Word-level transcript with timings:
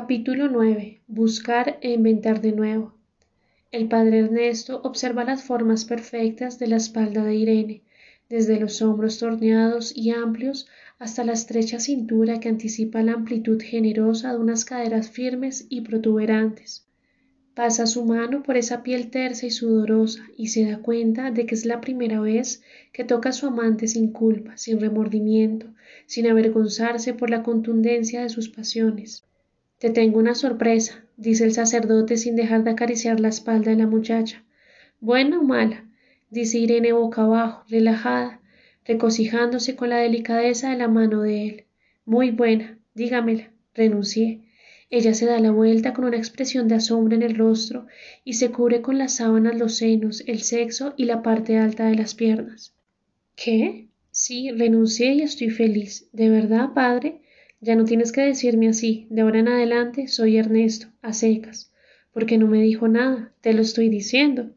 Capítulo 0.00 0.48
9. 0.48 1.02
Buscar 1.06 1.78
e 1.80 1.92
inventar 1.92 2.40
de 2.40 2.50
nuevo. 2.50 2.94
El 3.70 3.86
padre 3.86 4.18
Ernesto 4.18 4.80
observa 4.82 5.22
las 5.22 5.44
formas 5.44 5.84
perfectas 5.84 6.58
de 6.58 6.66
la 6.66 6.78
espalda 6.78 7.22
de 7.22 7.36
Irene, 7.36 7.82
desde 8.28 8.58
los 8.58 8.82
hombros 8.82 9.20
torneados 9.20 9.96
y 9.96 10.10
amplios 10.10 10.66
hasta 10.98 11.22
la 11.22 11.34
estrecha 11.34 11.78
cintura 11.78 12.40
que 12.40 12.48
anticipa 12.48 13.04
la 13.04 13.12
amplitud 13.12 13.62
generosa 13.62 14.32
de 14.32 14.40
unas 14.40 14.64
caderas 14.64 15.10
firmes 15.10 15.66
y 15.68 15.82
protuberantes. 15.82 16.88
Pasa 17.54 17.86
su 17.86 18.04
mano 18.04 18.42
por 18.42 18.56
esa 18.56 18.82
piel 18.82 19.12
tersa 19.12 19.46
y 19.46 19.52
sudorosa 19.52 20.24
y 20.36 20.48
se 20.48 20.64
da 20.64 20.78
cuenta 20.78 21.30
de 21.30 21.46
que 21.46 21.54
es 21.54 21.66
la 21.66 21.80
primera 21.80 22.18
vez 22.18 22.64
que 22.92 23.04
toca 23.04 23.28
a 23.28 23.32
su 23.32 23.46
amante 23.46 23.86
sin 23.86 24.10
culpa, 24.10 24.56
sin 24.56 24.80
remordimiento, 24.80 25.72
sin 26.06 26.26
avergonzarse 26.26 27.14
por 27.14 27.30
la 27.30 27.44
contundencia 27.44 28.22
de 28.22 28.28
sus 28.28 28.48
pasiones. 28.48 29.24
Te 29.84 29.90
tengo 29.90 30.18
una 30.18 30.34
sorpresa, 30.34 31.04
dice 31.18 31.44
el 31.44 31.52
sacerdote 31.52 32.16
sin 32.16 32.36
dejar 32.36 32.64
de 32.64 32.70
acariciar 32.70 33.20
la 33.20 33.28
espalda 33.28 33.70
de 33.70 33.76
la 33.76 33.86
muchacha. 33.86 34.42
¿Buena 34.98 35.38
o 35.38 35.42
mala? 35.42 35.84
dice 36.30 36.56
Irene 36.56 36.94
boca 36.94 37.24
abajo, 37.24 37.64
relajada, 37.68 38.40
regocijándose 38.86 39.76
con 39.76 39.90
la 39.90 39.98
delicadeza 39.98 40.70
de 40.70 40.78
la 40.78 40.88
mano 40.88 41.20
de 41.20 41.46
él. 41.46 41.64
Muy 42.06 42.30
buena, 42.30 42.78
dígamela. 42.94 43.50
Renuncié. 43.74 44.40
Ella 44.88 45.12
se 45.12 45.26
da 45.26 45.38
la 45.38 45.50
vuelta 45.50 45.92
con 45.92 46.06
una 46.06 46.16
expresión 46.16 46.66
de 46.66 46.76
asombro 46.76 47.14
en 47.14 47.22
el 47.22 47.36
rostro 47.36 47.86
y 48.24 48.32
se 48.32 48.50
cubre 48.50 48.80
con 48.80 48.96
las 48.96 49.16
sábanas 49.16 49.58
los 49.58 49.74
senos, 49.74 50.24
el 50.26 50.40
sexo 50.40 50.94
y 50.96 51.04
la 51.04 51.22
parte 51.22 51.58
alta 51.58 51.88
de 51.88 51.96
las 51.96 52.14
piernas. 52.14 52.74
¿Qué? 53.36 53.88
Sí, 54.10 54.50
renuncié 54.50 55.12
y 55.12 55.20
estoy 55.20 55.50
feliz. 55.50 56.08
¿De 56.10 56.30
verdad, 56.30 56.72
padre? 56.72 57.20
Ya 57.64 57.76
no 57.76 57.86
tienes 57.86 58.12
que 58.12 58.20
decirme 58.20 58.68
así. 58.68 59.06
De 59.08 59.22
ahora 59.22 59.38
en 59.38 59.48
adelante 59.48 60.06
soy 60.06 60.36
Ernesto, 60.36 60.88
a 61.00 61.14
secas. 61.14 61.72
Porque 62.12 62.36
no 62.36 62.46
me 62.46 62.60
dijo 62.60 62.88
nada. 62.88 63.32
Te 63.40 63.54
lo 63.54 63.62
estoy 63.62 63.88
diciendo. 63.88 64.50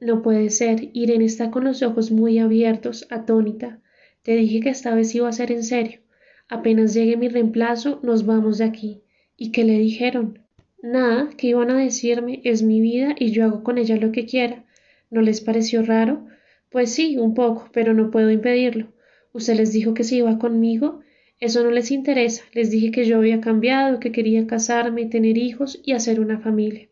No 0.00 0.20
puede 0.20 0.50
ser. 0.50 0.90
Irene 0.92 1.26
está 1.26 1.52
con 1.52 1.62
los 1.62 1.80
ojos 1.84 2.10
muy 2.10 2.40
abiertos, 2.40 3.06
atónita. 3.08 3.78
Te 4.24 4.34
dije 4.34 4.58
que 4.58 4.70
esta 4.70 4.96
vez 4.96 5.14
iba 5.14 5.28
a 5.28 5.32
ser 5.32 5.52
en 5.52 5.62
serio. 5.62 6.00
Apenas 6.48 6.92
llegue 6.92 7.16
mi 7.16 7.28
reemplazo, 7.28 8.00
nos 8.02 8.26
vamos 8.26 8.58
de 8.58 8.64
aquí. 8.64 9.02
¿Y 9.36 9.52
qué 9.52 9.62
le 9.62 9.78
dijeron? 9.78 10.40
Nada, 10.82 11.30
que 11.36 11.46
iban 11.46 11.70
a 11.70 11.78
decirme 11.78 12.40
es 12.42 12.64
mi 12.64 12.80
vida 12.80 13.14
y 13.16 13.30
yo 13.30 13.44
hago 13.44 13.62
con 13.62 13.78
ella 13.78 13.96
lo 13.96 14.10
que 14.10 14.26
quiera. 14.26 14.64
¿No 15.08 15.22
les 15.22 15.40
pareció 15.40 15.84
raro? 15.84 16.26
Pues 16.68 16.90
sí, 16.90 17.16
un 17.16 17.32
poco, 17.34 17.68
pero 17.72 17.94
no 17.94 18.10
puedo 18.10 18.28
impedirlo. 18.28 18.88
Usted 19.32 19.54
les 19.54 19.72
dijo 19.72 19.94
que 19.94 20.02
se 20.02 20.16
iba 20.16 20.36
conmigo 20.40 21.00
eso 21.40 21.64
no 21.64 21.70
les 21.70 21.90
interesa. 21.90 22.44
Les 22.52 22.70
dije 22.70 22.90
que 22.90 23.06
yo 23.06 23.16
había 23.16 23.40
cambiado, 23.40 23.98
que 23.98 24.12
quería 24.12 24.46
casarme, 24.46 25.06
tener 25.06 25.38
hijos 25.38 25.80
y 25.82 25.92
hacer 25.92 26.20
una 26.20 26.38
familia. 26.38 26.90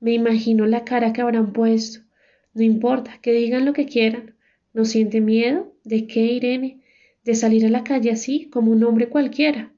Me 0.00 0.14
imagino 0.14 0.66
la 0.66 0.84
cara 0.84 1.12
que 1.12 1.20
habrán 1.20 1.52
puesto. 1.52 2.00
No 2.54 2.62
importa, 2.62 3.18
que 3.20 3.32
digan 3.32 3.66
lo 3.66 3.74
que 3.74 3.84
quieran. 3.84 4.34
¿No 4.72 4.86
siente 4.86 5.20
miedo? 5.20 5.74
¿De 5.84 6.06
qué, 6.06 6.20
Irene? 6.24 6.80
¿De 7.22 7.34
salir 7.34 7.66
a 7.66 7.68
la 7.68 7.84
calle 7.84 8.10
así, 8.10 8.48
como 8.48 8.72
un 8.72 8.82
hombre 8.82 9.10
cualquiera? 9.10 9.74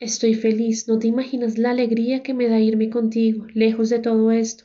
Estoy 0.00 0.34
feliz, 0.34 0.88
no 0.88 0.98
te 0.98 1.08
imaginas 1.08 1.58
la 1.58 1.70
alegría 1.70 2.22
que 2.22 2.32
me 2.32 2.48
da 2.48 2.58
irme 2.60 2.88
contigo, 2.88 3.46
lejos 3.52 3.90
de 3.90 3.98
todo 3.98 4.32
esto. 4.32 4.64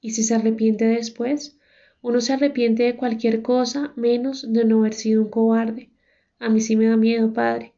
¿Y 0.00 0.10
si 0.10 0.22
se 0.22 0.34
arrepiente 0.34 0.86
después? 0.86 1.58
Uno 2.00 2.22
se 2.22 2.32
arrepiente 2.32 2.84
de 2.84 2.96
cualquier 2.96 3.42
cosa 3.42 3.92
menos 3.96 4.50
de 4.50 4.64
no 4.64 4.80
haber 4.80 4.94
sido 4.94 5.22
un 5.22 5.28
cobarde. 5.28 5.90
A 6.38 6.48
mí 6.48 6.60
sí 6.60 6.74
me 6.74 6.86
da 6.86 6.96
miedo, 6.96 7.32
padre. 7.32 7.73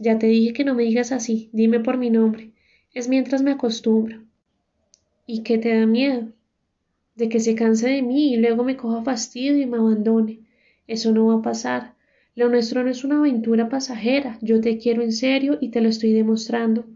Ya 0.00 0.18
te 0.18 0.28
dije 0.28 0.54
que 0.54 0.64
no 0.64 0.74
me 0.74 0.84
digas 0.84 1.12
así, 1.12 1.50
dime 1.52 1.78
por 1.78 1.98
mi 1.98 2.08
nombre. 2.08 2.52
Es 2.94 3.06
mientras 3.06 3.42
me 3.42 3.50
acostumbro. 3.50 4.22
¿Y 5.26 5.42
qué 5.42 5.58
te 5.58 5.78
da 5.78 5.84
miedo? 5.84 6.32
De 7.16 7.28
que 7.28 7.38
se 7.38 7.54
canse 7.54 7.90
de 7.90 8.00
mí 8.00 8.32
y 8.32 8.38
luego 8.38 8.64
me 8.64 8.78
coja 8.78 9.04
fastidio 9.04 9.58
y 9.58 9.66
me 9.66 9.76
abandone. 9.76 10.40
Eso 10.86 11.12
no 11.12 11.26
va 11.26 11.34
a 11.34 11.42
pasar. 11.42 11.96
Lo 12.34 12.48
nuestro 12.48 12.82
no 12.82 12.88
es 12.88 13.04
una 13.04 13.18
aventura 13.18 13.68
pasajera. 13.68 14.38
Yo 14.40 14.62
te 14.62 14.78
quiero 14.78 15.02
en 15.02 15.12
serio 15.12 15.58
y 15.60 15.68
te 15.68 15.82
lo 15.82 15.90
estoy 15.90 16.14
demostrando. 16.14 16.86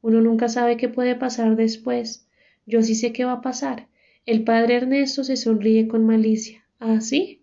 Uno 0.00 0.20
nunca 0.20 0.48
sabe 0.48 0.76
qué 0.76 0.88
puede 0.88 1.16
pasar 1.16 1.56
después. 1.56 2.28
Yo 2.66 2.82
sí 2.82 2.94
sé 2.94 3.12
qué 3.12 3.24
va 3.24 3.32
a 3.32 3.42
pasar. 3.42 3.88
El 4.26 4.44
padre 4.44 4.76
Ernesto 4.76 5.24
se 5.24 5.36
sonríe 5.36 5.88
con 5.88 6.06
malicia. 6.06 6.64
¿Ah, 6.78 7.00
sí? 7.00 7.42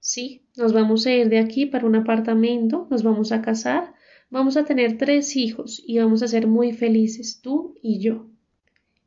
Sí, 0.00 0.40
nos 0.56 0.72
vamos 0.72 1.06
a 1.06 1.12
ir 1.12 1.28
de 1.28 1.38
aquí 1.38 1.66
para 1.66 1.86
un 1.86 1.96
apartamento, 1.96 2.86
nos 2.90 3.02
vamos 3.02 3.30
a 3.30 3.42
casar, 3.42 3.92
Vamos 4.30 4.58
a 4.58 4.64
tener 4.64 4.98
tres 4.98 5.36
hijos 5.36 5.82
y 5.86 5.98
vamos 5.98 6.22
a 6.22 6.28
ser 6.28 6.46
muy 6.46 6.72
felices, 6.72 7.40
tú 7.40 7.74
y 7.82 7.98
yo. 7.98 8.26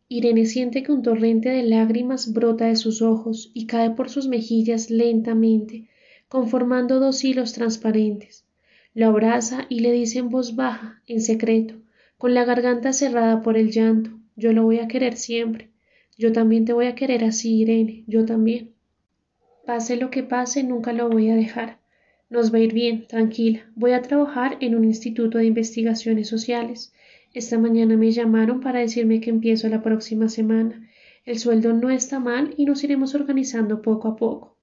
Irene 0.07 0.45
siente 0.45 0.81
que 0.81 0.91
un 0.91 1.03
torrente 1.03 1.49
de 1.49 1.63
lágrimas 1.63 2.33
brota 2.33 2.65
de 2.65 2.75
sus 2.75 3.01
ojos 3.01 3.51
y 3.53 3.67
cae 3.67 3.91
por 3.91 4.09
sus 4.09 4.27
mejillas 4.27 4.89
lentamente, 4.89 5.87
conformando 6.27 6.99
dos 6.99 7.23
hilos 7.23 7.53
transparentes. 7.53 8.45
Lo 8.93 9.07
abraza 9.07 9.67
y 9.69 9.81
le 9.81 9.91
dice 9.91 10.19
en 10.19 10.29
voz 10.29 10.55
baja, 10.55 11.01
en 11.05 11.21
secreto, 11.21 11.75
con 12.17 12.33
la 12.33 12.43
garganta 12.43 12.91
cerrada 12.91 13.41
por 13.41 13.57
el 13.57 13.71
llanto, 13.71 14.11
yo 14.35 14.53
lo 14.53 14.63
voy 14.63 14.79
a 14.79 14.87
querer 14.87 15.17
siempre. 15.17 15.69
Yo 16.17 16.31
también 16.31 16.65
te 16.65 16.73
voy 16.73 16.87
a 16.87 16.95
querer 16.95 17.23
así, 17.23 17.61
Irene, 17.61 18.03
yo 18.07 18.25
también. 18.25 18.73
Pase 19.65 19.97
lo 19.97 20.09
que 20.09 20.23
pase, 20.23 20.63
nunca 20.63 20.93
lo 20.93 21.09
voy 21.09 21.29
a 21.29 21.35
dejar. 21.35 21.80
Nos 22.31 22.53
va 22.53 22.59
a 22.59 22.61
ir 22.61 22.73
bien, 22.73 23.07
tranquila. 23.07 23.69
Voy 23.75 23.91
a 23.91 24.01
trabajar 24.01 24.55
en 24.61 24.73
un 24.73 24.85
instituto 24.85 25.37
de 25.37 25.47
investigaciones 25.47 26.29
sociales. 26.29 26.93
Esta 27.33 27.59
mañana 27.59 27.97
me 27.97 28.09
llamaron 28.13 28.61
para 28.61 28.79
decirme 28.79 29.19
que 29.19 29.29
empiezo 29.29 29.67
la 29.67 29.81
próxima 29.81 30.29
semana. 30.29 30.87
El 31.25 31.39
sueldo 31.39 31.73
no 31.73 31.89
está 31.89 32.21
mal 32.21 32.53
y 32.55 32.63
nos 32.63 32.85
iremos 32.85 33.15
organizando 33.15 33.81
poco 33.81 34.07
a 34.07 34.15
poco. 34.15 34.57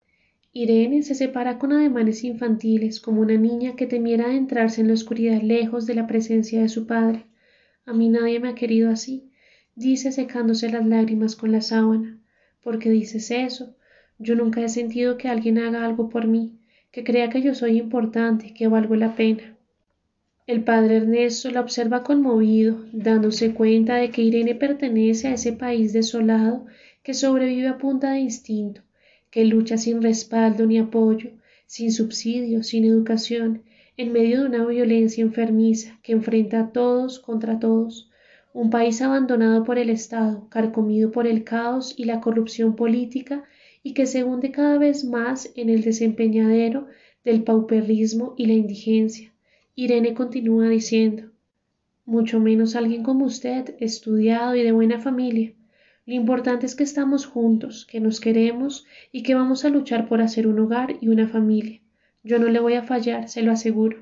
Irene 0.55 1.03
se 1.03 1.15
separa 1.15 1.59
con 1.59 1.73
ademanes 1.73 2.25
infantiles, 2.25 3.01
como 3.01 3.21
una 3.21 3.37
niña 3.37 3.77
que 3.77 3.87
temiera 3.87 4.29
adentrarse 4.29 4.81
en 4.81 4.89
la 4.89 4.95
oscuridad 4.95 5.43
lejos 5.43 5.85
de 5.85 5.95
la 5.95 6.07
presencia 6.07 6.63
de 6.63 6.71
su 6.71 6.87
padre. 6.87 7.27
A 7.85 7.93
mí 7.93 8.09
nadie 8.09 8.41
me 8.41 8.49
ha 8.49 8.55
querido 8.55 8.89
así, 8.89 9.31
dice 9.75 10.11
secándose 10.11 10.71
las 10.71 10.87
lágrimas 10.87 11.37
con 11.37 11.53
la 11.53 11.61
sábana. 11.61 12.19
¿Por 12.63 12.79
qué 12.79 12.89
dices 12.89 13.31
eso? 13.31 13.77
Yo 14.19 14.37
nunca 14.37 14.65
he 14.65 14.71
sentido 14.71 15.19
que 15.19 15.29
alguien 15.29 15.59
haga 15.59 15.85
algo 15.85 16.09
por 16.09 16.27
mí 16.27 16.58
que 16.99 17.05
crea 17.05 17.31
que 17.31 17.43
yo 17.43 17.55
soy 17.55 17.79
importante, 17.79 18.53
que 18.53 18.67
valgo 18.67 18.97
la 18.97 19.15
pena. 19.15 19.57
El 20.49 20.65
padre 20.65 20.97
Ernesto 20.97 21.49
la 21.49 21.61
observa 21.61 22.03
conmovido, 22.03 22.85
dándose 22.93 23.55
cuenta 23.55 23.95
de 23.95 24.11
que 24.11 24.23
Irene 24.23 24.57
pertenece 24.57 25.29
a 25.29 25.35
ese 25.35 25.53
país 25.53 25.93
desolado 25.93 26.67
que 27.05 27.15
sobrevive 27.15 27.69
a 27.69 27.79
punta 27.79 28.11
de 28.11 28.19
instinto, 28.19 28.81
que 29.31 29.45
lucha 29.45 29.79
sin 29.79 30.03
respaldo 30.03 30.67
ni 30.67 30.77
apoyo, 30.81 31.31
sin 31.67 31.93
subsidio, 31.93 32.65
sin 32.65 32.85
educación, 32.85 33.63
en 33.97 34.11
medio 34.11 34.41
de 34.41 34.47
una 34.47 34.67
violencia 34.67 35.23
enfermiza 35.23 36.01
que 36.03 36.11
enfrenta 36.11 36.59
a 36.59 36.73
todos 36.73 37.21
contra 37.21 37.61
todos, 37.61 38.11
un 38.53 38.71
país 38.71 39.01
abandonado 39.03 39.63
por 39.63 39.79
el 39.79 39.89
Estado, 39.89 40.49
carcomido 40.49 41.13
por 41.13 41.29
el 41.29 41.45
caos 41.45 41.95
y 41.97 42.07
la 42.07 42.21
corrupción 42.21 42.75
política 42.75 43.45
y 43.83 43.95
que 43.95 44.07
se 44.07 44.25
hunde 44.25 44.51
cada 44.51 44.79
vez 44.79 45.05
más 45.05 45.51
en 45.55 45.69
el 45.69 45.83
desempeñadero 45.83 46.87
del 47.25 47.43
pauperismo 47.45 48.35
y 48.37 48.47
la 48.47 48.55
indigencia. 48.55 49.33
Irene 49.75 50.15
continúa 50.15 50.69
diciendo 50.69 51.31
mucho 52.09 52.41
menos 52.41 52.75
alguien 52.75 53.03
como 53.03 53.27
usted, 53.27 53.75
estudiado 53.81 54.57
y 54.57 54.63
de 54.63 54.73
buena 54.73 54.99
familia. 54.99 55.53
Lo 56.07 56.15
importante 56.15 56.65
es 56.65 56.75
que 56.75 56.85
estamos 56.85 57.27
juntos, 57.27 57.85
que 57.85 58.01
nos 58.01 58.19
queremos 58.19 58.87
y 59.13 59.23
que 59.23 59.35
vamos 59.35 59.67
a 59.67 59.69
luchar 59.69 60.09
por 60.09 60.23
hacer 60.23 60.47
un 60.47 60.59
hogar 60.59 60.97
y 61.03 61.09
una 61.09 61.29
familia. 61.29 61.83
Yo 62.25 62.39
no 62.39 62.49
le 62.49 62.61
voy 62.61 62.75
a 62.75 62.83
fallar, 62.83 63.29
se 63.29 63.43
lo 63.43 63.53
aseguro. 63.53 63.99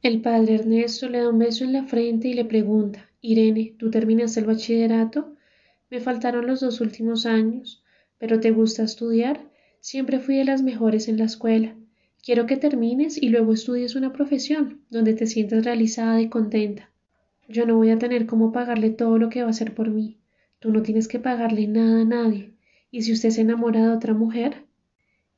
El 0.00 0.22
padre 0.22 0.54
Ernesto 0.54 1.10
le 1.10 1.18
da 1.18 1.28
un 1.28 1.38
beso 1.38 1.64
en 1.64 1.74
la 1.74 1.84
frente 1.84 2.28
y 2.28 2.32
le 2.32 2.46
pregunta 2.46 3.10
Irene, 3.20 3.74
¿tú 3.78 3.90
terminaste 3.90 4.40
el 4.40 4.46
bachillerato? 4.46 5.34
Me 5.90 6.00
faltaron 6.00 6.46
los 6.46 6.60
dos 6.60 6.80
últimos 6.80 7.26
años. 7.26 7.84
¿Pero 8.18 8.40
te 8.40 8.50
gusta 8.50 8.82
estudiar? 8.82 9.40
Siempre 9.80 10.18
fui 10.18 10.36
de 10.36 10.44
las 10.44 10.62
mejores 10.62 11.08
en 11.08 11.18
la 11.18 11.24
escuela. 11.24 11.74
Quiero 12.22 12.46
que 12.46 12.56
termines 12.56 13.22
y 13.22 13.28
luego 13.28 13.52
estudies 13.52 13.94
una 13.94 14.12
profesión 14.12 14.82
donde 14.90 15.14
te 15.14 15.26
sientas 15.26 15.64
realizada 15.64 16.20
y 16.20 16.28
contenta. 16.28 16.90
Yo 17.48 17.64
no 17.64 17.76
voy 17.76 17.90
a 17.90 17.98
tener 17.98 18.26
cómo 18.26 18.52
pagarle 18.52 18.90
todo 18.90 19.18
lo 19.18 19.30
que 19.30 19.42
va 19.42 19.46
a 19.48 19.50
hacer 19.50 19.74
por 19.74 19.90
mí. 19.90 20.18
Tú 20.58 20.72
no 20.72 20.82
tienes 20.82 21.06
que 21.08 21.20
pagarle 21.20 21.68
nada 21.68 22.02
a 22.02 22.04
nadie. 22.04 22.52
¿Y 22.90 23.02
si 23.02 23.12
usted 23.12 23.30
se 23.30 23.42
enamora 23.42 23.82
de 23.82 23.90
otra 23.90 24.14
mujer? 24.14 24.64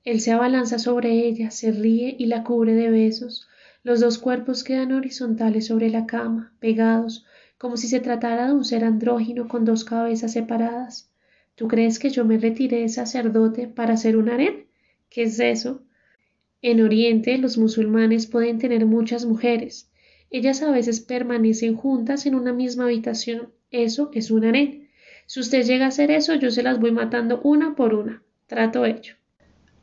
Él 0.04 0.20
se 0.20 0.32
abalanza 0.32 0.78
sobre 0.78 1.26
ella, 1.26 1.50
se 1.50 1.72
ríe 1.72 2.16
y 2.18 2.26
la 2.26 2.42
cubre 2.42 2.74
de 2.74 2.88
besos. 2.88 3.46
Los 3.82 4.00
dos 4.00 4.18
cuerpos 4.18 4.64
quedan 4.64 4.92
horizontales 4.92 5.66
sobre 5.66 5.90
la 5.90 6.06
cama, 6.06 6.54
pegados, 6.58 7.26
como 7.58 7.76
si 7.76 7.88
se 7.88 8.00
tratara 8.00 8.46
de 8.46 8.54
un 8.54 8.64
ser 8.64 8.84
andrógino 8.84 9.46
con 9.46 9.66
dos 9.66 9.84
cabezas 9.84 10.32
separadas. 10.32 11.09
¿Tú 11.60 11.68
crees 11.68 11.98
que 11.98 12.08
yo 12.08 12.24
me 12.24 12.38
retiré 12.38 12.80
de 12.80 12.88
sacerdote 12.88 13.68
para 13.68 13.98
ser 13.98 14.16
un 14.16 14.30
harén? 14.30 14.64
¿Qué 15.10 15.24
es 15.24 15.38
eso? 15.38 15.82
En 16.62 16.80
Oriente 16.80 17.36
los 17.36 17.58
musulmanes 17.58 18.26
pueden 18.26 18.56
tener 18.56 18.86
muchas 18.86 19.26
mujeres. 19.26 19.90
Ellas 20.30 20.62
a 20.62 20.70
veces 20.70 21.00
permanecen 21.00 21.76
juntas 21.76 22.24
en 22.24 22.34
una 22.34 22.54
misma 22.54 22.84
habitación. 22.84 23.50
Eso 23.70 24.10
es 24.14 24.30
un 24.30 24.46
harén. 24.46 24.88
Si 25.26 25.40
usted 25.40 25.66
llega 25.66 25.84
a 25.84 25.88
hacer 25.88 26.10
eso, 26.10 26.34
yo 26.34 26.50
se 26.50 26.62
las 26.62 26.80
voy 26.80 26.92
matando 26.92 27.42
una 27.44 27.76
por 27.76 27.92
una. 27.92 28.22
Trato 28.46 28.86
hecho. 28.86 29.16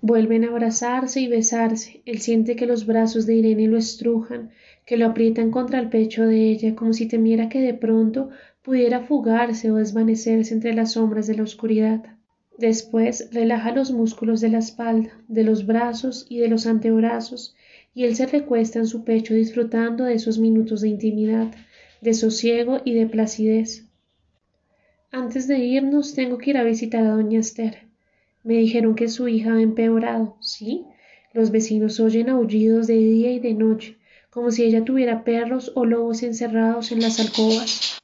Vuelven 0.01 0.45
a 0.45 0.47
abrazarse 0.47 1.21
y 1.21 1.27
besarse. 1.27 2.01
Él 2.05 2.17
siente 2.21 2.55
que 2.55 2.65
los 2.65 2.87
brazos 2.87 3.27
de 3.27 3.35
Irene 3.35 3.67
lo 3.67 3.77
estrujan, 3.77 4.49
que 4.83 4.97
lo 4.97 5.05
aprietan 5.05 5.51
contra 5.51 5.77
el 5.77 5.89
pecho 5.89 6.25
de 6.25 6.49
ella, 6.49 6.73
como 6.75 6.93
si 6.93 7.07
temiera 7.07 7.49
que 7.49 7.61
de 7.61 7.75
pronto 7.75 8.29
pudiera 8.67 8.99
fugarse 8.99 9.71
o 9.71 9.75
desvanecerse 9.75 10.53
entre 10.53 10.73
las 10.73 10.91
sombras 10.91 11.25
de 11.25 11.37
la 11.37 11.43
oscuridad. 11.43 12.03
Después 12.57 13.29
relaja 13.31 13.71
los 13.71 13.91
músculos 13.91 14.41
de 14.41 14.49
la 14.49 14.57
espalda, 14.57 15.17
de 15.29 15.45
los 15.45 15.65
brazos 15.65 16.25
y 16.27 16.39
de 16.39 16.49
los 16.49 16.67
antebrazos, 16.67 17.55
y 17.95 18.03
él 18.03 18.17
se 18.17 18.25
recuesta 18.25 18.79
en 18.79 18.87
su 18.87 19.05
pecho 19.05 19.33
disfrutando 19.33 20.03
de 20.03 20.15
esos 20.15 20.37
minutos 20.37 20.81
de 20.81 20.89
intimidad, 20.89 21.47
de 22.01 22.13
sosiego 22.13 22.81
y 22.83 22.93
de 22.93 23.07
placidez. 23.07 23.85
Antes 25.11 25.47
de 25.47 25.59
irnos 25.59 26.13
tengo 26.13 26.37
que 26.37 26.49
ir 26.49 26.57
a 26.57 26.63
visitar 26.63 27.05
a 27.05 27.11
doña 27.11 27.39
Esther. 27.39 27.87
Me 28.43 28.55
dijeron 28.55 28.95
que 28.95 29.07
su 29.07 29.29
hija 29.29 29.53
ha 29.53 29.61
empeorado. 29.61 30.35
¿Sí? 30.41 30.83
Los 31.31 31.51
vecinos 31.51 32.01
oyen 32.01 32.27
aullidos 32.27 32.87
de 32.87 32.97
día 32.97 33.31
y 33.31 33.39
de 33.39 33.53
noche, 33.53 33.95
como 34.29 34.51
si 34.51 34.65
ella 34.65 34.83
tuviera 34.83 35.23
perros 35.23 35.71
o 35.73 35.85
lobos 35.85 36.21
encerrados 36.21 36.91
en 36.91 36.99
las 36.99 37.21
alcobas. 37.21 37.97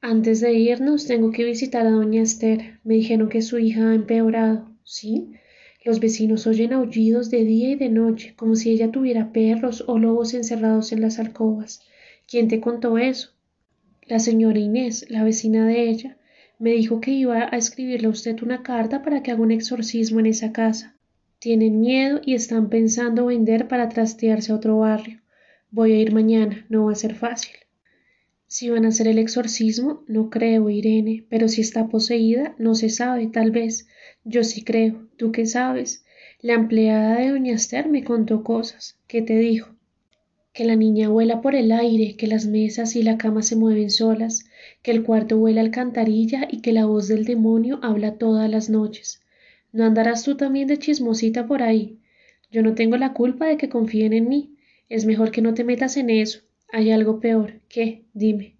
Antes 0.00 0.40
de 0.40 0.54
irnos 0.54 1.08
tengo 1.08 1.32
que 1.32 1.44
visitar 1.44 1.84
a 1.84 1.90
doña 1.90 2.22
Esther. 2.22 2.78
Me 2.84 2.94
dijeron 2.94 3.28
que 3.28 3.42
su 3.42 3.58
hija 3.58 3.90
ha 3.90 3.94
empeorado. 3.94 4.70
¿Sí? 4.84 5.32
Los 5.84 5.98
vecinos 5.98 6.46
oyen 6.46 6.72
aullidos 6.72 7.30
de 7.30 7.44
día 7.44 7.70
y 7.70 7.74
de 7.74 7.88
noche, 7.88 8.34
como 8.36 8.54
si 8.54 8.70
ella 8.70 8.92
tuviera 8.92 9.32
perros 9.32 9.82
o 9.88 9.98
lobos 9.98 10.34
encerrados 10.34 10.92
en 10.92 11.00
las 11.00 11.18
alcobas. 11.18 11.82
¿Quién 12.28 12.46
te 12.46 12.60
contó 12.60 12.96
eso? 12.96 13.30
La 14.06 14.20
señora 14.20 14.60
Inés, 14.60 15.04
la 15.08 15.24
vecina 15.24 15.66
de 15.66 15.90
ella, 15.90 16.16
me 16.60 16.70
dijo 16.70 17.00
que 17.00 17.10
iba 17.10 17.48
a 17.50 17.56
escribirle 17.56 18.06
a 18.06 18.10
usted 18.10 18.40
una 18.42 18.62
carta 18.62 19.02
para 19.02 19.24
que 19.24 19.32
haga 19.32 19.42
un 19.42 19.50
exorcismo 19.50 20.20
en 20.20 20.26
esa 20.26 20.52
casa. 20.52 20.96
Tienen 21.40 21.80
miedo 21.80 22.20
y 22.24 22.34
están 22.34 22.68
pensando 22.68 23.26
vender 23.26 23.66
para 23.66 23.88
trastearse 23.88 24.52
a 24.52 24.56
otro 24.56 24.78
barrio. 24.78 25.20
Voy 25.72 25.92
a 25.92 26.00
ir 26.00 26.12
mañana, 26.12 26.66
no 26.68 26.84
va 26.84 26.92
a 26.92 26.94
ser 26.94 27.16
fácil. 27.16 27.52
Si 28.50 28.70
van 28.70 28.86
a 28.86 28.88
hacer 28.88 29.08
el 29.08 29.18
exorcismo, 29.18 30.02
no 30.06 30.30
creo, 30.30 30.70
Irene, 30.70 31.22
pero 31.28 31.48
si 31.48 31.60
está 31.60 31.86
poseída, 31.88 32.54
no 32.58 32.74
se 32.74 32.88
sabe, 32.88 33.26
tal 33.26 33.50
vez. 33.50 33.88
Yo 34.24 34.42
sí 34.42 34.64
creo. 34.64 35.06
¿Tú 35.18 35.32
qué 35.32 35.44
sabes? 35.44 36.02
La 36.40 36.54
empleada 36.54 37.18
de 37.18 37.28
doña 37.28 37.54
Esther 37.54 37.90
me 37.90 38.04
contó 38.04 38.42
cosas. 38.42 38.96
¿Qué 39.06 39.20
te 39.20 39.36
dijo? 39.36 39.74
Que 40.54 40.64
la 40.64 40.76
niña 40.76 41.10
vuela 41.10 41.42
por 41.42 41.54
el 41.54 41.70
aire, 41.72 42.16
que 42.16 42.26
las 42.26 42.46
mesas 42.46 42.96
y 42.96 43.02
la 43.02 43.18
cama 43.18 43.42
se 43.42 43.54
mueven 43.54 43.90
solas, 43.90 44.46
que 44.82 44.92
el 44.92 45.04
cuarto 45.04 45.36
huele 45.36 45.60
alcantarilla 45.60 46.48
y 46.50 46.62
que 46.62 46.72
la 46.72 46.86
voz 46.86 47.06
del 47.06 47.26
demonio 47.26 47.80
habla 47.82 48.16
todas 48.16 48.48
las 48.50 48.70
noches. 48.70 49.20
¿No 49.72 49.84
andarás 49.84 50.24
tú 50.24 50.38
también 50.38 50.68
de 50.68 50.78
chismosita 50.78 51.46
por 51.46 51.62
ahí? 51.62 51.98
Yo 52.50 52.62
no 52.62 52.74
tengo 52.74 52.96
la 52.96 53.12
culpa 53.12 53.46
de 53.46 53.58
que 53.58 53.68
confíen 53.68 54.14
en 54.14 54.26
mí. 54.26 54.56
Es 54.88 55.04
mejor 55.04 55.32
que 55.32 55.42
no 55.42 55.52
te 55.52 55.64
metas 55.64 55.98
en 55.98 56.08
eso. 56.08 56.47
Hay 56.70 56.90
algo 56.90 57.18
peor. 57.18 57.60
¿Qué? 57.68 58.04
Dime. 58.12 58.54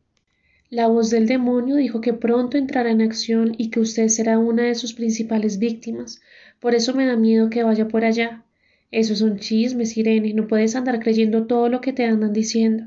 La 0.70 0.86
voz 0.86 1.10
del 1.10 1.26
demonio 1.26 1.76
dijo 1.76 2.00
que 2.00 2.14
pronto 2.14 2.56
entrará 2.56 2.90
en 2.90 3.02
acción 3.02 3.54
y 3.58 3.70
que 3.70 3.80
usted 3.80 4.08
será 4.08 4.38
una 4.38 4.64
de 4.64 4.74
sus 4.74 4.94
principales 4.94 5.58
víctimas. 5.58 6.20
Por 6.58 6.74
eso 6.74 6.94
me 6.94 7.06
da 7.06 7.16
miedo 7.16 7.50
que 7.50 7.62
vaya 7.62 7.88
por 7.88 8.04
allá. 8.04 8.44
Esos 8.90 9.18
son 9.18 9.38
chismes, 9.38 9.96
Irene. 9.96 10.32
No 10.32 10.46
puedes 10.46 10.74
andar 10.74 11.00
creyendo 11.00 11.46
todo 11.46 11.68
lo 11.68 11.80
que 11.82 11.92
te 11.92 12.04
andan 12.04 12.32
diciendo. 12.32 12.86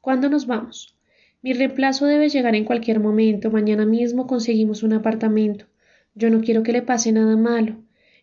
¿Cuándo 0.00 0.30
nos 0.30 0.46
vamos? 0.46 0.96
Mi 1.42 1.52
reemplazo 1.52 2.06
debe 2.06 2.30
llegar 2.30 2.54
en 2.54 2.64
cualquier 2.64 3.00
momento. 3.00 3.50
Mañana 3.50 3.84
mismo 3.84 4.26
conseguimos 4.26 4.82
un 4.82 4.94
apartamento. 4.94 5.66
Yo 6.14 6.30
no 6.30 6.40
quiero 6.40 6.62
que 6.62 6.72
le 6.72 6.80
pase 6.80 7.12
nada 7.12 7.36
malo. 7.36 7.76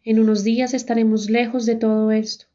En 0.03 0.19
unos 0.19 0.43
días 0.43 0.73
estaremos 0.73 1.29
lejos 1.29 1.67
de 1.67 1.75
todo 1.75 2.11
esto. 2.11 2.50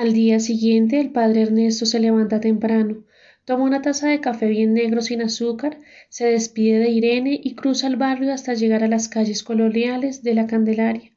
Al 0.00 0.14
día 0.14 0.40
siguiente 0.40 0.98
el 0.98 1.10
padre 1.10 1.42
Ernesto 1.42 1.84
se 1.84 2.00
levanta 2.00 2.40
temprano, 2.40 3.04
toma 3.44 3.64
una 3.64 3.82
taza 3.82 4.08
de 4.08 4.20
café 4.20 4.46
bien 4.46 4.72
negro 4.72 5.02
sin 5.02 5.20
azúcar, 5.20 5.76
se 6.08 6.24
despide 6.24 6.78
de 6.78 6.88
Irene 6.88 7.38
y 7.44 7.54
cruza 7.54 7.86
el 7.86 7.96
barrio 7.96 8.32
hasta 8.32 8.54
llegar 8.54 8.82
a 8.82 8.88
las 8.88 9.10
calles 9.10 9.42
coloniales 9.42 10.22
de 10.22 10.32
la 10.32 10.46
Candelaria. 10.46 11.12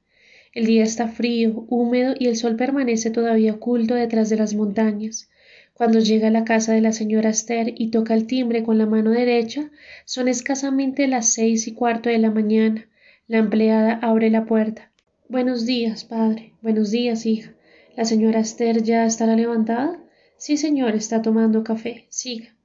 El 0.53 0.65
día 0.65 0.83
está 0.83 1.07
frío, 1.07 1.65
húmedo 1.69 2.13
y 2.19 2.27
el 2.27 2.35
sol 2.35 2.57
permanece 2.57 3.09
todavía 3.09 3.53
oculto 3.53 3.95
detrás 3.95 4.29
de 4.29 4.35
las 4.35 4.53
montañas. 4.53 5.29
Cuando 5.73 5.99
llega 5.99 6.27
a 6.27 6.31
la 6.31 6.43
casa 6.43 6.73
de 6.73 6.81
la 6.81 6.91
señora 6.91 7.29
Esther 7.29 7.73
y 7.77 7.87
toca 7.87 8.13
el 8.13 8.27
timbre 8.27 8.63
con 8.63 8.77
la 8.77 8.85
mano 8.85 9.11
derecha, 9.11 9.71
son 10.03 10.27
escasamente 10.27 11.07
las 11.07 11.29
seis 11.29 11.69
y 11.69 11.71
cuarto 11.71 12.09
de 12.09 12.17
la 12.17 12.31
mañana. 12.31 12.85
La 13.29 13.37
empleada 13.37 13.97
abre 14.01 14.29
la 14.29 14.43
puerta. 14.43 14.91
Buenos 15.29 15.65
días, 15.65 16.03
padre. 16.03 16.51
Buenos 16.61 16.91
días, 16.91 17.25
hija. 17.25 17.53
¿La 17.95 18.05
señora 18.05 18.39
Esther 18.39 18.83
ya 18.83 19.05
estará 19.05 19.35
levantada? 19.35 20.03
Sí, 20.37 20.57
señor, 20.57 20.95
está 20.95 21.21
tomando 21.21 21.63
café. 21.63 22.05
Siga. 22.09 22.55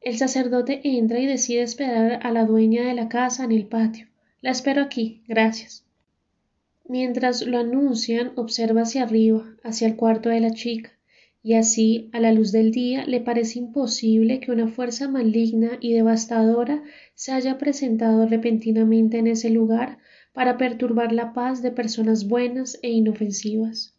El 0.00 0.18
sacerdote 0.18 0.80
entra 0.84 1.18
y 1.20 1.26
decide 1.26 1.62
esperar 1.62 2.20
a 2.22 2.30
la 2.30 2.44
dueña 2.44 2.84
de 2.86 2.94
la 2.94 3.08
casa 3.08 3.44
en 3.44 3.52
el 3.52 3.66
patio. 3.66 4.08
La 4.40 4.50
espero 4.50 4.82
aquí. 4.82 5.22
Gracias. 5.26 5.86
Mientras 6.86 7.46
lo 7.46 7.58
anuncian, 7.58 8.32
observa 8.36 8.82
hacia 8.82 9.04
arriba, 9.04 9.56
hacia 9.62 9.88
el 9.88 9.96
cuarto 9.96 10.28
de 10.28 10.40
la 10.40 10.50
chica 10.50 10.94
y 11.44 11.54
así 11.54 12.08
a 12.12 12.20
la 12.20 12.32
luz 12.32 12.52
del 12.52 12.70
día 12.70 13.04
le 13.04 13.20
parece 13.20 13.58
imposible 13.58 14.40
que 14.40 14.50
una 14.50 14.66
fuerza 14.66 15.08
maligna 15.08 15.72
y 15.78 15.92
devastadora 15.92 16.82
se 17.14 17.32
haya 17.32 17.58
presentado 17.58 18.26
repentinamente 18.26 19.18
en 19.18 19.26
ese 19.26 19.50
lugar 19.50 19.98
para 20.32 20.56
perturbar 20.56 21.12
la 21.12 21.34
paz 21.34 21.60
de 21.60 21.70
personas 21.70 22.26
buenas 22.26 22.78
e 22.82 22.88
inofensivas. 22.88 23.93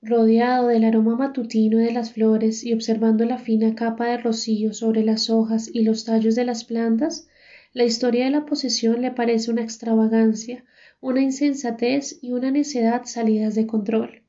Rodeado 0.00 0.68
del 0.68 0.84
aroma 0.84 1.16
matutino 1.16 1.78
de 1.78 1.90
las 1.90 2.12
flores 2.12 2.62
y 2.62 2.72
observando 2.72 3.24
la 3.24 3.36
fina 3.36 3.74
capa 3.74 4.06
de 4.06 4.18
rocío 4.18 4.72
sobre 4.72 5.04
las 5.04 5.28
hojas 5.28 5.68
y 5.72 5.82
los 5.82 6.04
tallos 6.04 6.36
de 6.36 6.44
las 6.44 6.64
plantas, 6.64 7.28
la 7.72 7.82
historia 7.84 8.24
de 8.24 8.30
la 8.30 8.46
posesión 8.46 9.02
le 9.02 9.10
parece 9.10 9.50
una 9.50 9.62
extravagancia, 9.62 10.64
una 11.00 11.20
insensatez 11.20 12.20
y 12.22 12.30
una 12.30 12.52
necedad 12.52 13.06
salidas 13.06 13.56
de 13.56 13.66
control. 13.66 14.22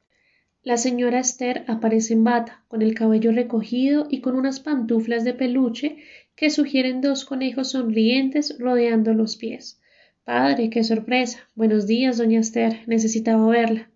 La 0.64 0.76
señora 0.76 1.20
Esther 1.20 1.66
aparece 1.68 2.14
en 2.14 2.24
bata, 2.24 2.64
con 2.68 2.82
el 2.82 2.96
cabello 2.96 3.32
recogido 3.32 4.08
y 4.10 4.22
con 4.22 4.36
unas 4.36 4.60
pantuflas 4.60 5.24
de 5.24 5.36
peluche 5.36 5.98
que 6.36 6.50
sugieren 6.50 7.00
dos 7.00 7.26
conejos 7.26 7.70
sonrientes 7.72 8.58
rodeando 8.58 9.14
los 9.14 9.38
pies. 9.38 9.80
Padre, 10.24 10.72
qué 10.72 10.84
sorpresa. 10.84 11.48
Buenos 11.54 11.86
días, 11.86 12.18
doña 12.18 12.40
Esther. 12.40 12.82
Necesitaba 12.88 13.48
verla. 13.48 13.89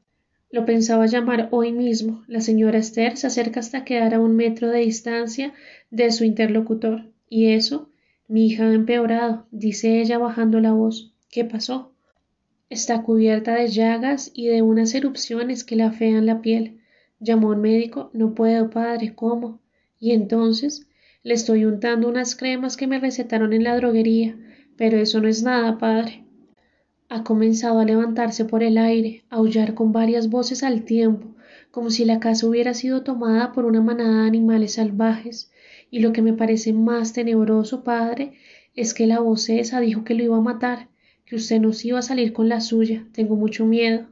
Lo 0.54 0.66
pensaba 0.66 1.08
llamar 1.08 1.48
hoy 1.50 1.72
mismo. 1.72 2.24
La 2.28 2.40
señora 2.40 2.78
Esther 2.78 3.18
se 3.18 3.26
acerca 3.26 3.60
hasta 3.60 3.84
quedar 3.84 4.14
a 4.14 4.20
un 4.20 4.36
metro 4.36 4.70
de 4.70 4.82
distancia 4.82 5.52
de 5.90 6.12
su 6.12 6.26
interlocutor. 6.26 7.12
¿Y 7.28 7.54
eso? 7.54 7.90
Mi 8.28 8.46
hija 8.46 8.66
ha 8.66 8.74
empeorado, 8.76 9.48
dice 9.50 10.00
ella 10.00 10.20
bajando 10.20 10.60
la 10.60 10.72
voz. 10.72 11.12
¿Qué 11.32 11.44
pasó? 11.44 11.96
Está 12.70 13.02
cubierta 13.02 13.56
de 13.56 13.68
llagas 13.68 14.30
y 14.36 14.46
de 14.46 14.62
unas 14.62 14.94
erupciones 14.94 15.64
que 15.64 15.76
le 15.76 15.86
afean 15.86 16.28
la 16.28 16.42
piel. 16.42 16.82
Llamó 17.20 17.50
un 17.50 17.62
médico. 17.62 18.12
No 18.14 18.36
puedo, 18.36 18.70
padre. 18.70 19.16
¿Cómo? 19.16 19.60
Y 20.00 20.12
entonces 20.12 20.88
le 21.24 21.34
estoy 21.34 21.66
untando 21.66 22.08
unas 22.08 22.36
cremas 22.36 22.78
que 22.78 22.86
me 22.86 23.00
recetaron 23.00 23.54
en 23.54 23.64
la 23.64 23.76
droguería. 23.76 24.38
Pero 24.78 24.98
eso 24.98 25.20
no 25.20 25.28
es 25.28 25.42
nada, 25.42 25.80
padre. 25.80 26.23
Ha 27.14 27.24
comenzado 27.24 27.78
a 27.78 27.86
levantarse 27.86 28.44
por 28.44 28.64
el 28.64 28.80
aire, 28.80 29.24
a 29.30 29.36
aullar 29.36 29.76
con 29.76 29.92
varias 29.92 30.32
voces 30.32 30.64
al 30.64 30.84
tiempo, 30.84 31.28
como 31.70 31.92
si 31.92 32.06
la 32.06 32.20
casa 32.20 32.48
hubiera 32.48 32.74
sido 32.74 33.04
tomada 33.04 33.52
por 33.52 33.66
una 33.66 33.82
manada 33.82 34.24
de 34.24 34.28
animales 34.30 34.74
salvajes. 34.74 35.52
Y 35.92 36.00
lo 36.00 36.12
que 36.12 36.24
me 36.24 36.34
parece 36.34 36.74
más 36.74 37.14
tenebroso, 37.14 37.84
padre, 37.84 38.34
es 38.76 38.96
que 38.96 39.06
la 39.06 39.20
voz 39.20 39.48
esa 39.50 39.80
dijo 39.80 40.04
que 40.04 40.16
lo 40.16 40.24
iba 40.24 40.38
a 40.38 40.42
matar 40.42 40.90
que 41.24 41.36
usted 41.36 41.62
nos 41.62 41.86
iba 41.86 42.00
a 42.00 42.02
salir 42.02 42.34
con 42.34 42.50
la 42.50 42.62
suya. 42.62 43.06
Tengo 43.12 43.36
mucho 43.36 43.68
miedo. 43.68 44.08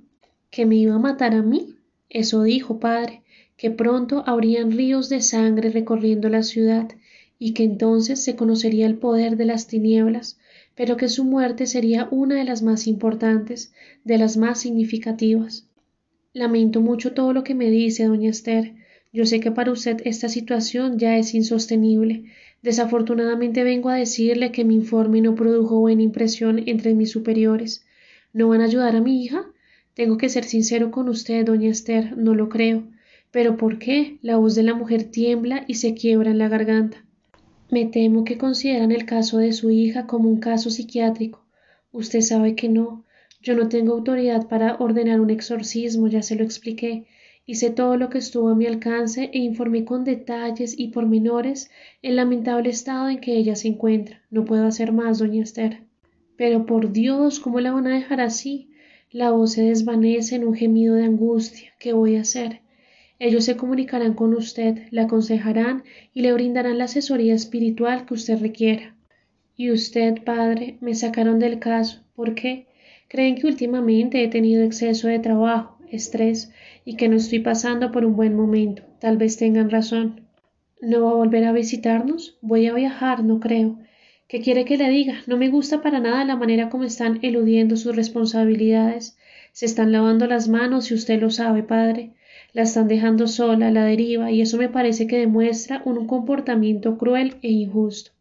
¿Que 0.51 0.67
me 0.67 0.75
iba 0.75 0.93
a 0.93 0.99
matar 0.99 1.33
a 1.33 1.41
mí? 1.41 1.75
Eso 2.07 2.43
dijo, 2.43 2.79
padre, 2.79 3.23
que 3.57 3.71
pronto 3.71 4.23
habrían 4.27 4.71
ríos 4.71 5.09
de 5.09 5.21
sangre 5.21 5.71
recorriendo 5.71 6.29
la 6.29 6.43
ciudad 6.43 6.87
y 7.39 7.53
que 7.53 7.63
entonces 7.63 8.23
se 8.23 8.35
conocería 8.35 8.85
el 8.85 8.99
poder 8.99 9.37
de 9.37 9.45
las 9.45 9.65
tinieblas, 9.65 10.39
pero 10.81 10.97
que 10.97 11.09
su 11.09 11.25
muerte 11.25 11.67
sería 11.67 12.07
una 12.09 12.37
de 12.37 12.43
las 12.43 12.63
más 12.63 12.87
importantes, 12.87 13.71
de 14.03 14.17
las 14.17 14.35
más 14.35 14.61
significativas. 14.61 15.67
Lamento 16.33 16.81
mucho 16.81 17.13
todo 17.13 17.33
lo 17.33 17.43
que 17.43 17.53
me 17.53 17.69
dice, 17.69 18.05
doña 18.05 18.31
Esther. 18.31 18.73
Yo 19.13 19.27
sé 19.27 19.39
que 19.39 19.51
para 19.51 19.71
usted 19.71 20.01
esta 20.05 20.27
situación 20.27 20.97
ya 20.97 21.19
es 21.19 21.35
insostenible, 21.35 22.23
Desafortunadamente 22.63 23.63
vengo 23.63 23.89
a 23.89 23.95
decirle 23.95 24.51
que 24.51 24.65
mi 24.65 24.73
informe 24.73 25.21
no 25.21 25.35
produjo 25.35 25.79
buena 25.79 26.01
impresión 26.01 26.63
entre 26.65 26.95
mis 26.95 27.11
superiores. 27.11 27.85
¿No 28.33 28.47
van 28.47 28.61
a 28.61 28.65
ayudar 28.65 28.95
a 28.95 29.01
mi 29.01 29.23
hija? 29.23 29.45
Tengo 29.93 30.17
que 30.17 30.29
ser 30.29 30.45
sincero 30.45 30.89
con 30.89 31.09
usted, 31.09 31.45
doña 31.45 31.69
Esther, 31.69 32.17
no 32.17 32.33
lo 32.33 32.49
creo. 32.49 32.87
¿Pero 33.29 33.55
por 33.55 33.77
qué? 33.77 34.17
La 34.23 34.37
voz 34.37 34.55
de 34.55 34.63
la 34.63 34.73
mujer 34.73 35.03
tiembla 35.03 35.63
y 35.67 35.75
se 35.75 35.93
quiebra 35.93 36.31
en 36.31 36.39
la 36.39 36.49
garganta. 36.49 37.05
Me 37.71 37.85
temo 37.85 38.25
que 38.25 38.37
consideran 38.37 38.91
el 38.91 39.05
caso 39.05 39.37
de 39.37 39.53
su 39.53 39.71
hija 39.71 40.05
como 40.05 40.27
un 40.27 40.41
caso 40.41 40.69
psiquiátrico. 40.69 41.45
Usted 41.93 42.19
sabe 42.19 42.53
que 42.53 42.67
no. 42.67 43.05
Yo 43.41 43.55
no 43.55 43.69
tengo 43.69 43.93
autoridad 43.93 44.49
para 44.49 44.75
ordenar 44.75 45.21
un 45.21 45.29
exorcismo, 45.29 46.09
ya 46.09 46.21
se 46.21 46.35
lo 46.35 46.43
expliqué. 46.43 47.05
Hice 47.45 47.69
todo 47.69 47.95
lo 47.95 48.09
que 48.09 48.17
estuvo 48.17 48.49
a 48.49 48.55
mi 48.55 48.65
alcance 48.65 49.29
e 49.31 49.39
informé 49.39 49.85
con 49.85 50.03
detalles 50.03 50.77
y 50.77 50.89
pormenores 50.89 51.71
el 52.01 52.17
lamentable 52.17 52.69
estado 52.69 53.07
en 53.07 53.21
que 53.21 53.37
ella 53.37 53.55
se 53.55 53.69
encuentra. 53.69 54.21
No 54.29 54.43
puedo 54.43 54.65
hacer 54.65 54.91
más, 54.91 55.19
doña 55.19 55.41
Esther. 55.41 55.79
Pero 56.35 56.65
por 56.65 56.91
Dios, 56.91 57.39
¿cómo 57.39 57.61
la 57.61 57.71
van 57.71 57.87
a 57.87 57.95
dejar 57.95 58.19
así? 58.19 58.69
La 59.11 59.31
voz 59.31 59.53
se 59.53 59.63
desvanece 59.63 60.35
en 60.35 60.45
un 60.45 60.55
gemido 60.55 60.95
de 60.95 61.05
angustia. 61.05 61.71
¿Qué 61.79 61.93
voy 61.93 62.17
a 62.17 62.21
hacer? 62.21 62.59
Ellos 63.23 63.45
se 63.45 63.55
comunicarán 63.55 64.15
con 64.15 64.33
usted, 64.33 64.87
le 64.89 65.01
aconsejarán 65.01 65.83
y 66.11 66.23
le 66.23 66.33
brindarán 66.33 66.79
la 66.79 66.85
asesoría 66.85 67.35
espiritual 67.35 68.07
que 68.07 68.15
usted 68.15 68.41
requiera. 68.41 68.95
Y 69.55 69.69
usted, 69.69 70.23
padre, 70.23 70.79
me 70.81 70.95
sacaron 70.95 71.37
del 71.37 71.59
caso. 71.59 72.01
¿Por 72.15 72.33
qué? 72.33 72.65
Creen 73.07 73.35
que 73.35 73.45
últimamente 73.45 74.23
he 74.23 74.27
tenido 74.27 74.63
exceso 74.63 75.07
de 75.07 75.19
trabajo, 75.19 75.77
estrés, 75.91 76.51
y 76.83 76.95
que 76.95 77.09
no 77.09 77.17
estoy 77.17 77.37
pasando 77.37 77.91
por 77.91 78.05
un 78.05 78.15
buen 78.15 78.35
momento. 78.35 78.81
Tal 78.99 79.17
vez 79.17 79.37
tengan 79.37 79.69
razón. 79.69 80.21
¿No 80.81 81.03
va 81.03 81.11
a 81.11 81.13
volver 81.13 81.43
a 81.43 81.51
visitarnos? 81.51 82.39
Voy 82.41 82.65
a 82.65 82.73
viajar, 82.73 83.23
no 83.23 83.39
creo. 83.39 83.77
¿Qué 84.27 84.41
quiere 84.41 84.65
que 84.65 84.77
le 84.77 84.89
diga? 84.89 85.21
No 85.27 85.37
me 85.37 85.49
gusta 85.49 85.83
para 85.83 85.99
nada 85.99 86.25
la 86.25 86.37
manera 86.37 86.71
como 86.71 86.85
están 86.85 87.19
eludiendo 87.21 87.75
sus 87.75 87.95
responsabilidades. 87.95 89.15
Se 89.51 89.67
están 89.67 89.91
lavando 89.91 90.25
las 90.25 90.47
manos 90.47 90.89
y 90.89 90.95
usted 90.95 91.21
lo 91.21 91.29
sabe, 91.29 91.61
padre 91.61 92.15
la 92.53 92.63
están 92.63 92.87
dejando 92.87 93.27
sola 93.27 93.67
a 93.67 93.71
la 93.71 93.85
deriva 93.85 94.31
y 94.31 94.41
eso 94.41 94.57
me 94.57 94.69
parece 94.69 95.07
que 95.07 95.17
demuestra 95.17 95.81
un 95.85 96.07
comportamiento 96.07 96.97
cruel 96.97 97.37
e 97.41 97.49
injusto. 97.49 98.11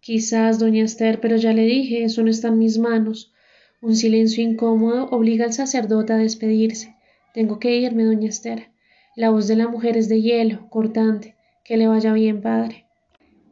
Quizás, 0.00 0.58
doña 0.58 0.84
Esther, 0.84 1.20
pero 1.20 1.36
ya 1.36 1.52
le 1.52 1.64
dije, 1.64 2.04
eso 2.04 2.22
no 2.22 2.30
está 2.30 2.48
en 2.48 2.58
mis 2.58 2.78
manos. 2.78 3.32
Un 3.80 3.96
silencio 3.96 4.44
incómodo 4.44 5.06
obliga 5.06 5.46
al 5.46 5.52
sacerdote 5.52 6.12
a 6.12 6.18
despedirse. 6.18 6.94
Tengo 7.32 7.58
que 7.58 7.76
irme, 7.76 8.04
doña 8.04 8.28
Esther. 8.28 8.68
La 9.16 9.30
voz 9.30 9.48
de 9.48 9.56
la 9.56 9.68
mujer 9.68 9.96
es 9.96 10.08
de 10.08 10.20
hielo, 10.20 10.68
cortante. 10.68 11.36
Que 11.64 11.76
le 11.76 11.86
vaya 11.86 12.12
bien, 12.12 12.42
padre. 12.42 12.84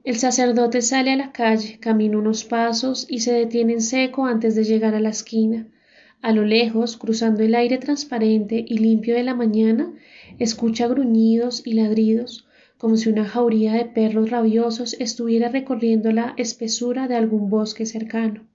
El 0.05 0.17
sacerdote 0.17 0.83
sale 0.83 1.13
a 1.13 1.17
la 1.17 1.33
calle, 1.33 1.79
camina 1.79 2.19
unos 2.19 2.45
pasos 2.45 3.07
y 3.09 3.21
se 3.21 3.33
detiene 3.33 3.75
en 3.75 3.81
seco 3.81 4.27
antes 4.27 4.55
de 4.55 4.65
llegar 4.65 4.95
a 4.95 5.01
la 5.01 5.11
esquina. 5.11 5.69
A 6.23 6.31
lo 6.33 6.45
lejos, 6.45 6.97
cruzando 6.97 7.43
el 7.43 7.57
aire 7.57 7.79
transparente 7.79 8.65
y 8.67 8.79
limpio 8.79 9.17
de 9.17 9.25
la 9.25 9.35
mañana, 9.35 9.93
escucha 10.39 10.87
gruñidos 10.87 11.67
y 11.67 11.73
ladridos, 11.73 12.47
como 12.79 12.97
si 12.97 13.09
una 13.09 13.25
jauría 13.25 13.73
de 13.73 13.87
perros 13.87 14.31
rabiosos 14.31 14.95
estuviera 15.01 15.49
recorriendo 15.49 16.13
la 16.13 16.35
espesura 16.37 17.09
de 17.09 17.17
algún 17.17 17.51
bosque 17.51 17.87
cercano. 17.87 18.47